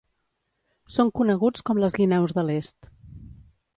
Són 0.95 1.11
coneguts 1.21 1.65
com 1.67 1.81
les 1.83 1.99
guineus 1.99 2.35
de 2.39 2.47
l'est. 2.49 2.91